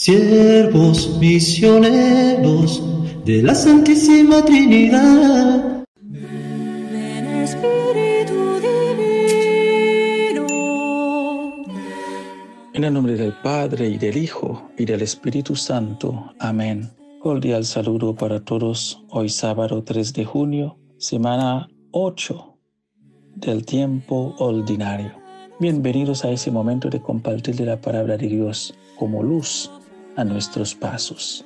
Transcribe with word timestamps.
siervos 0.00 1.18
misioneros 1.18 2.82
de 3.26 3.42
la 3.42 3.54
Santísima 3.54 4.42
Trinidad. 4.42 5.84
Ven 6.00 7.26
Espíritu 7.44 8.60
Divino. 8.96 10.46
En 12.72 12.84
el 12.84 12.94
nombre 12.94 13.14
del 13.14 13.34
Padre 13.42 13.90
y 13.90 13.98
del 13.98 14.16
Hijo 14.16 14.70
y 14.78 14.86
del 14.86 15.02
Espíritu 15.02 15.54
Santo. 15.54 16.32
Amén. 16.38 16.88
Cordial 17.20 17.66
saludo 17.66 18.14
para 18.14 18.42
todos. 18.42 19.04
Hoy 19.10 19.28
sábado 19.28 19.84
3 19.84 20.14
de 20.14 20.24
junio, 20.24 20.78
semana 20.96 21.68
8 21.90 22.56
del 23.36 23.66
tiempo 23.66 24.34
ordinario. 24.38 25.12
Bienvenidos 25.58 26.24
a 26.24 26.30
ese 26.30 26.50
momento 26.50 26.88
de 26.88 27.02
compartir 27.02 27.60
la 27.60 27.78
palabra 27.78 28.16
de 28.16 28.28
Dios 28.28 28.72
como 28.96 29.22
luz 29.22 29.70
a 30.16 30.24
nuestros 30.24 30.74
pasos. 30.74 31.44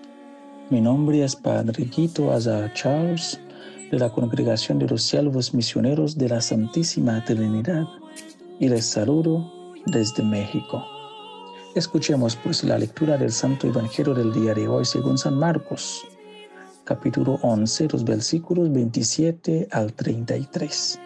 Mi 0.70 0.80
nombre 0.80 1.22
es 1.22 1.36
Padre 1.36 1.86
Quito 1.86 2.32
Azar 2.32 2.72
Charles 2.74 3.38
de 3.90 3.98
la 3.98 4.10
Congregación 4.10 4.78
de 4.78 4.88
los 4.88 5.02
Siervos 5.02 5.52
Misioneros 5.52 6.16
de 6.16 6.28
la 6.28 6.40
Santísima 6.40 7.22
Trinidad 7.24 7.86
y 8.58 8.68
les 8.68 8.86
saludo 8.86 9.50
desde 9.86 10.22
México. 10.22 10.84
Escuchemos 11.74 12.36
pues 12.36 12.64
la 12.64 12.78
lectura 12.78 13.18
del 13.18 13.32
Santo 13.32 13.66
Evangelio 13.66 14.14
del 14.14 14.32
día 14.32 14.54
de 14.54 14.68
hoy 14.68 14.84
según 14.84 15.18
San 15.18 15.34
Marcos, 15.34 16.06
capítulo 16.84 17.38
11, 17.42 17.88
los 17.92 18.04
versículos 18.04 18.72
27 18.72 19.68
al 19.70 19.92
33. 19.92 21.00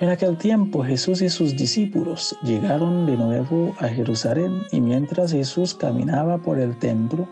En 0.00 0.08
aquel 0.08 0.38
tiempo 0.38 0.82
Jesús 0.82 1.20
y 1.20 1.28
sus 1.28 1.54
discípulos 1.54 2.34
llegaron 2.42 3.04
de 3.04 3.18
nuevo 3.18 3.76
a 3.80 3.88
Jerusalén 3.88 4.62
y 4.72 4.80
mientras 4.80 5.32
Jesús 5.32 5.74
caminaba 5.74 6.38
por 6.38 6.58
el 6.58 6.78
templo, 6.78 7.28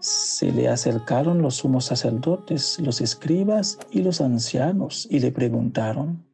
se 0.00 0.50
le 0.52 0.70
acercaron 0.70 1.42
los 1.42 1.56
sumos 1.56 1.84
sacerdotes, 1.84 2.80
los 2.80 3.02
escribas 3.02 3.78
y 3.90 4.00
los 4.00 4.22
ancianos 4.22 5.06
y 5.10 5.20
le 5.20 5.32
preguntaron, 5.32 6.24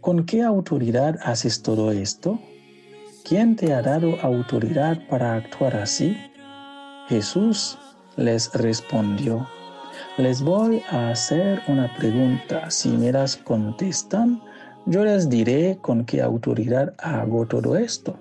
¿con 0.00 0.26
qué 0.26 0.42
autoridad 0.42 1.20
haces 1.22 1.62
todo 1.62 1.92
esto? 1.92 2.40
¿Quién 3.24 3.54
te 3.54 3.74
ha 3.74 3.80
dado 3.80 4.20
autoridad 4.22 5.06
para 5.08 5.34
actuar 5.34 5.76
así? 5.76 6.16
Jesús 7.08 7.78
les 8.16 8.52
respondió, 8.54 9.46
les 10.18 10.42
voy 10.42 10.82
a 10.90 11.10
hacer 11.10 11.62
una 11.68 11.94
pregunta. 11.94 12.70
Si 12.70 12.88
me 12.88 13.12
las 13.12 13.36
contestan, 13.36 14.42
yo 14.86 15.04
les 15.04 15.28
diré 15.28 15.78
con 15.80 16.04
qué 16.04 16.20
autoridad 16.20 16.94
hago 16.98 17.46
todo 17.46 17.76
esto. 17.76 18.18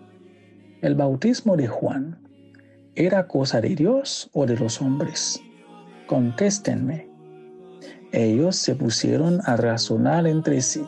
El 0.81 0.95
bautismo 0.95 1.58
de 1.58 1.67
Juan, 1.67 2.17
¿era 2.95 3.28
cosa 3.28 3.59
de 3.59 3.75
Dios 3.75 4.30
o 4.33 4.45
de 4.45 4.55
los 4.55 4.81
hombres? 4.81 5.42
Contéstenme. 6.08 7.09
Ellos 8.11 8.55
se 8.55 8.75
pusieron 8.75 9.42
a 9.45 9.58
razonar 9.58 10.25
entre 10.28 10.61
sí. 10.61 10.86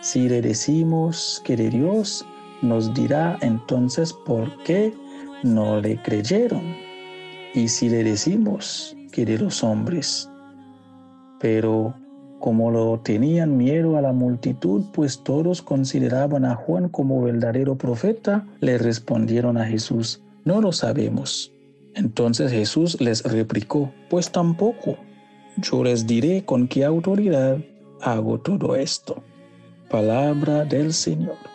Si 0.00 0.28
le 0.28 0.40
decimos 0.40 1.42
que 1.44 1.56
de 1.56 1.68
Dios, 1.68 2.24
nos 2.62 2.94
dirá 2.94 3.38
entonces 3.42 4.12
por 4.12 4.62
qué 4.62 4.94
no 5.42 5.80
le 5.80 6.00
creyeron. 6.02 6.76
Y 7.54 7.68
si 7.68 7.88
le 7.90 8.04
decimos 8.04 8.96
que 9.12 9.26
de 9.26 9.38
los 9.38 9.62
hombres, 9.62 10.30
pero 11.40 11.94
como 12.44 12.70
lo 12.70 13.00
tenían 13.00 13.56
miedo 13.56 13.96
a 13.96 14.02
la 14.02 14.12
multitud, 14.12 14.82
pues 14.92 15.20
todos 15.20 15.62
consideraban 15.62 16.44
a 16.44 16.54
Juan 16.54 16.90
como 16.90 17.22
verdadero 17.22 17.74
profeta, 17.76 18.46
le 18.60 18.76
respondieron 18.76 19.56
a 19.56 19.64
Jesús, 19.64 20.20
no 20.44 20.60
lo 20.60 20.70
sabemos. 20.70 21.50
Entonces 21.94 22.52
Jesús 22.52 23.00
les 23.00 23.22
replicó, 23.22 23.90
pues 24.10 24.30
tampoco. 24.30 24.98
Yo 25.56 25.82
les 25.84 26.06
diré 26.06 26.44
con 26.44 26.68
qué 26.68 26.84
autoridad 26.84 27.56
hago 28.02 28.38
todo 28.38 28.76
esto. 28.76 29.22
Palabra 29.88 30.66
del 30.66 30.92
Señor. 30.92 31.53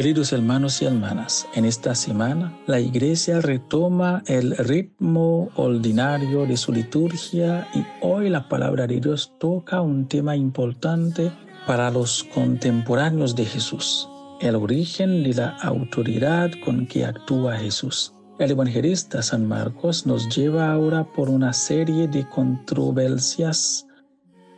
Queridos 0.00 0.32
hermanos 0.32 0.80
y 0.80 0.86
hermanas, 0.86 1.46
en 1.54 1.66
esta 1.66 1.94
semana 1.94 2.58
la 2.66 2.80
iglesia 2.80 3.42
retoma 3.42 4.22
el 4.26 4.56
ritmo 4.56 5.50
ordinario 5.56 6.46
de 6.46 6.56
su 6.56 6.72
liturgia 6.72 7.68
y 7.74 7.84
hoy 8.00 8.30
la 8.30 8.48
palabra 8.48 8.86
de 8.86 8.98
Dios 8.98 9.34
toca 9.38 9.82
un 9.82 10.08
tema 10.08 10.34
importante 10.34 11.30
para 11.66 11.90
los 11.90 12.24
contemporáneos 12.24 13.36
de 13.36 13.44
Jesús, 13.44 14.08
el 14.40 14.56
origen 14.56 15.22
de 15.22 15.34
la 15.34 15.50
autoridad 15.58 16.50
con 16.64 16.86
que 16.86 17.04
actúa 17.04 17.58
Jesús. 17.58 18.14
El 18.38 18.52
evangelista 18.52 19.20
San 19.20 19.46
Marcos 19.46 20.06
nos 20.06 20.34
lleva 20.34 20.72
ahora 20.72 21.04
por 21.12 21.28
una 21.28 21.52
serie 21.52 22.08
de 22.08 22.26
controversias 22.26 23.86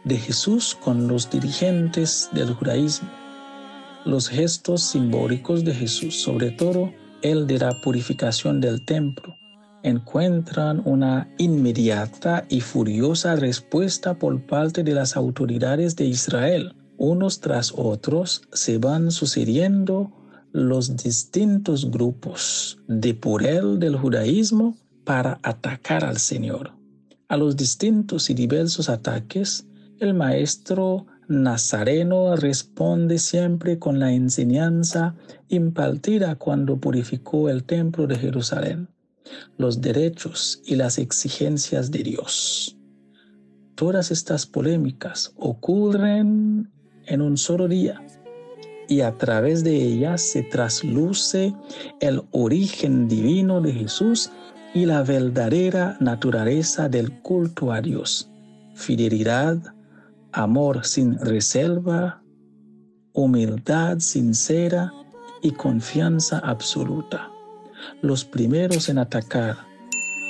de 0.04 0.19
Jesús 0.19 0.78
con 0.84 1.08
los 1.08 1.28
dirigentes 1.28 2.31
del 2.32 2.54
judaísmo 2.54 3.21
los 4.04 4.28
gestos 4.28 4.82
simbólicos 4.82 5.64
de 5.64 5.74
Jesús, 5.74 6.20
sobre 6.22 6.50
todo 6.50 6.92
el 7.22 7.46
de 7.46 7.58
la 7.58 7.80
purificación 7.82 8.60
del 8.60 8.84
templo, 8.84 9.34
encuentran 9.82 10.82
una 10.84 11.28
inmediata 11.38 12.44
y 12.48 12.60
furiosa 12.60 13.36
respuesta 13.36 14.14
por 14.18 14.44
parte 14.46 14.82
de 14.82 14.94
las 14.94 15.16
autoridades 15.16 15.96
de 15.96 16.06
Israel. 16.06 16.74
Unos 16.96 17.40
tras 17.40 17.72
otros 17.76 18.42
se 18.52 18.78
van 18.78 19.10
sucediendo 19.10 20.12
los 20.52 20.96
distintos 20.96 21.90
grupos 21.90 22.78
de 22.86 23.14
poder 23.14 23.64
del 23.78 23.96
judaísmo 23.96 24.76
para 25.04 25.38
atacar 25.42 26.04
al 26.04 26.19
Señor. 26.19 26.72
A 27.28 27.36
los 27.36 27.56
distintos 27.56 28.30
y 28.30 28.34
diversos 28.34 28.88
ataques, 28.88 29.66
el 29.98 30.14
maestro 30.14 31.06
Nazareno 31.28 32.36
responde 32.36 33.18
siempre 33.18 33.78
con 33.78 33.98
la 34.00 34.12
enseñanza 34.12 35.14
impartida 35.48 36.34
cuando 36.34 36.78
purificó 36.78 37.48
el 37.48 37.64
templo 37.64 38.06
de 38.06 38.16
Jerusalén, 38.16 38.88
los 39.56 39.80
derechos 39.80 40.60
y 40.64 40.76
las 40.76 40.98
exigencias 40.98 41.90
de 41.90 42.02
Dios. 42.02 42.76
Todas 43.76 44.10
estas 44.10 44.46
polémicas 44.46 45.32
ocurren 45.36 46.70
en 47.06 47.20
un 47.20 47.36
solo 47.36 47.68
día 47.68 48.02
y 48.88 49.00
a 49.00 49.12
través 49.12 49.64
de 49.64 49.74
ellas 49.74 50.20
se 50.22 50.42
trasluce 50.42 51.54
el 52.00 52.22
origen 52.32 53.08
divino 53.08 53.60
de 53.60 53.72
Jesús 53.72 54.30
y 54.74 54.86
la 54.86 55.02
verdadera 55.02 55.96
naturaleza 56.00 56.88
del 56.88 57.20
culto 57.20 57.72
a 57.72 57.80
Dios, 57.80 58.28
fidelidad, 58.74 59.58
amor 60.32 60.84
sin 60.84 61.19
reserva, 61.19 62.22
humildad 63.12 63.98
sincera 63.98 64.93
y 65.43 65.53
confianza 65.53 66.38
absoluta. 66.38 67.31
Los 68.00 68.25
primeros 68.25 68.88
en 68.88 68.98
atacar 68.98 69.56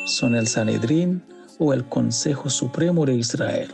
son 0.06 0.34
el 0.34 0.48
Sanedrín 0.48 1.22
o 1.58 1.72
el 1.72 1.84
Consejo 1.88 2.50
Supremo 2.50 3.06
de 3.06 3.14
Israel. 3.14 3.72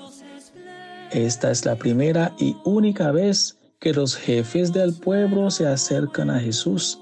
Esta 1.10 1.50
es 1.50 1.64
la 1.64 1.76
primera 1.76 2.34
y 2.38 2.56
única 2.64 3.12
vez 3.12 3.58
que 3.80 3.94
los 3.94 4.16
jefes 4.16 4.72
del 4.72 4.92
pueblo 4.94 5.50
se 5.50 5.66
acercan 5.66 6.28
a 6.30 6.40
Jesús, 6.40 7.00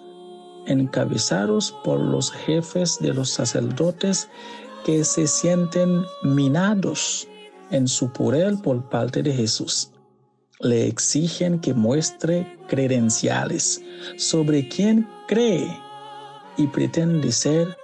encabezados 0.66 1.74
por 1.82 1.98
los 1.98 2.30
jefes 2.30 2.98
de 3.00 3.14
los 3.14 3.30
sacerdotes 3.30 4.28
que 4.84 5.02
se 5.04 5.26
sienten 5.26 6.02
minados 6.22 7.26
en 7.70 7.88
su 7.88 8.12
poder 8.12 8.56
por 8.62 8.88
parte 8.88 9.22
de 9.22 9.32
Jesús. 9.32 9.90
Le 10.60 10.86
exigen 10.86 11.60
que 11.60 11.74
muestre 11.74 12.58
credenciales 12.68 13.82
sobre 14.16 14.68
quién 14.68 15.06
cree 15.28 15.68
y 16.56 16.66
pretende 16.68 17.30
ser 17.32 17.76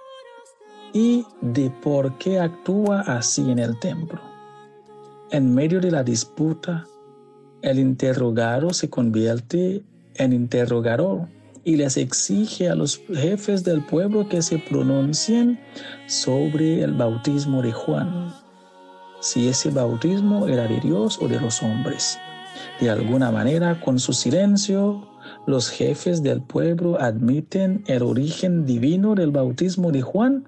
y 0.94 1.24
de 1.40 1.70
por 1.70 2.16
qué 2.18 2.38
actúa 2.38 3.00
así 3.00 3.50
en 3.50 3.58
el 3.58 3.78
templo. 3.80 4.20
En 5.30 5.54
medio 5.54 5.80
de 5.80 5.90
la 5.90 6.02
disputa, 6.02 6.86
el 7.62 7.78
interrogado 7.78 8.72
se 8.72 8.90
convierte 8.90 9.82
en 10.16 10.32
interrogador 10.32 11.28
y 11.64 11.76
les 11.76 11.96
exige 11.96 12.68
a 12.68 12.74
los 12.74 13.00
jefes 13.08 13.64
del 13.64 13.84
pueblo 13.84 14.28
que 14.28 14.42
se 14.42 14.58
pronuncien 14.58 15.60
sobre 16.06 16.82
el 16.82 16.92
bautismo 16.92 17.62
de 17.62 17.72
Juan 17.72 18.32
si 19.22 19.48
ese 19.48 19.70
bautismo 19.70 20.46
era 20.48 20.66
de 20.68 20.80
Dios 20.80 21.18
o 21.22 21.28
de 21.28 21.40
los 21.40 21.62
hombres. 21.62 22.18
De 22.80 22.90
alguna 22.90 23.30
manera, 23.30 23.80
con 23.80 23.98
su 23.98 24.12
silencio, 24.12 25.08
los 25.46 25.70
jefes 25.70 26.22
del 26.22 26.42
pueblo 26.42 27.00
admiten 27.00 27.84
el 27.86 28.02
origen 28.02 28.66
divino 28.66 29.14
del 29.14 29.30
bautismo 29.30 29.92
de 29.92 30.02
Juan 30.02 30.44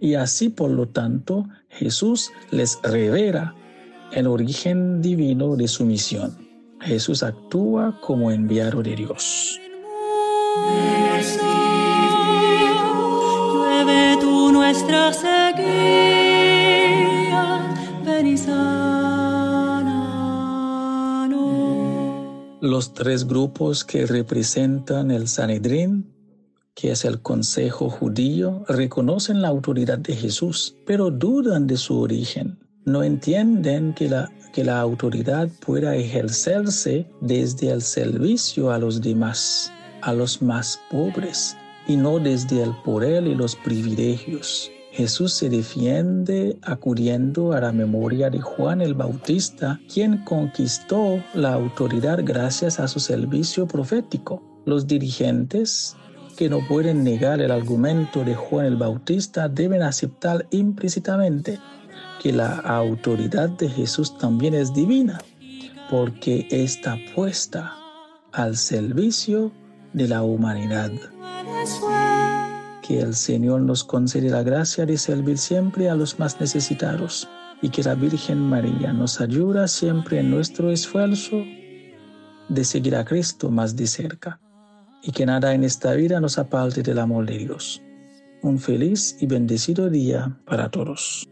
y 0.00 0.14
así 0.14 0.48
por 0.48 0.70
lo 0.70 0.88
tanto 0.88 1.46
Jesús 1.68 2.30
les 2.50 2.78
revela 2.82 3.54
el 4.12 4.26
origen 4.26 5.02
divino 5.02 5.56
de 5.56 5.68
su 5.68 5.84
misión. 5.84 6.36
Jesús 6.80 7.22
actúa 7.22 7.98
como 8.00 8.30
enviado 8.30 8.82
de 8.82 8.96
Dios. 8.96 9.58
Nuestra 14.72 15.12
Los 22.62 22.94
tres 22.94 23.26
grupos 23.26 23.82
que 23.82 24.06
representan 24.06 25.10
el 25.10 25.26
Sanedrín, 25.26 26.14
que 26.76 26.92
es 26.92 27.04
el 27.04 27.20
Consejo 27.20 27.90
Judío, 27.90 28.64
reconocen 28.68 29.42
la 29.42 29.48
autoridad 29.48 29.98
de 29.98 30.14
Jesús, 30.14 30.76
pero 30.86 31.10
dudan 31.10 31.66
de 31.66 31.76
su 31.76 31.98
origen. 31.98 32.60
No 32.84 33.02
entienden 33.02 33.94
que 33.94 34.08
la, 34.08 34.30
que 34.52 34.62
la 34.62 34.80
autoridad 34.80 35.48
pueda 35.66 35.96
ejercerse 35.96 37.10
desde 37.20 37.72
el 37.72 37.82
servicio 37.82 38.70
a 38.70 38.78
los 38.78 39.02
demás, 39.02 39.72
a 40.00 40.12
los 40.12 40.40
más 40.40 40.78
pobres, 40.88 41.56
y 41.88 41.96
no 41.96 42.20
desde 42.20 42.62
el 42.62 42.70
poder 42.84 43.26
y 43.26 43.34
los 43.34 43.56
privilegios. 43.56 44.70
Jesús 44.92 45.32
se 45.32 45.48
defiende 45.48 46.58
acudiendo 46.60 47.54
a 47.54 47.62
la 47.62 47.72
memoria 47.72 48.28
de 48.28 48.40
Juan 48.40 48.82
el 48.82 48.92
Bautista, 48.92 49.80
quien 49.92 50.18
conquistó 50.18 51.22
la 51.32 51.54
autoridad 51.54 52.20
gracias 52.22 52.78
a 52.78 52.86
su 52.86 53.00
servicio 53.00 53.66
profético. 53.66 54.42
Los 54.66 54.86
dirigentes 54.86 55.96
que 56.36 56.50
no 56.50 56.60
pueden 56.68 57.04
negar 57.04 57.40
el 57.40 57.50
argumento 57.50 58.22
de 58.22 58.34
Juan 58.34 58.66
el 58.66 58.76
Bautista 58.76 59.48
deben 59.48 59.80
aceptar 59.80 60.46
implícitamente 60.50 61.58
que 62.22 62.32
la 62.32 62.58
autoridad 62.58 63.48
de 63.48 63.70
Jesús 63.70 64.18
también 64.18 64.52
es 64.52 64.74
divina, 64.74 65.18
porque 65.90 66.46
está 66.50 66.98
puesta 67.14 67.74
al 68.30 68.58
servicio 68.58 69.52
de 69.94 70.08
la 70.08 70.22
humanidad. 70.22 70.92
Que 72.82 73.00
el 73.00 73.14
Señor 73.14 73.62
nos 73.62 73.84
concede 73.84 74.28
la 74.28 74.42
gracia 74.42 74.84
de 74.84 74.98
servir 74.98 75.38
siempre 75.38 75.88
a 75.88 75.94
los 75.94 76.18
más 76.18 76.40
necesitados 76.40 77.28
y 77.62 77.70
que 77.70 77.82
la 77.82 77.94
Virgen 77.94 78.38
María 78.38 78.92
nos 78.92 79.20
ayuda 79.20 79.68
siempre 79.68 80.18
en 80.18 80.30
nuestro 80.30 80.70
esfuerzo 80.70 81.44
de 82.48 82.64
seguir 82.64 82.96
a 82.96 83.04
Cristo 83.04 83.50
más 83.50 83.76
de 83.76 83.86
cerca 83.86 84.40
y 85.02 85.12
que 85.12 85.24
nada 85.26 85.54
en 85.54 85.64
esta 85.64 85.94
vida 85.94 86.20
nos 86.20 86.38
aparte 86.38 86.82
del 86.82 86.98
amor 86.98 87.26
de 87.26 87.38
Dios. 87.38 87.82
Un 88.42 88.58
feliz 88.58 89.16
y 89.20 89.26
bendecido 89.26 89.88
día 89.88 90.36
para 90.44 90.68
todos. 90.68 91.31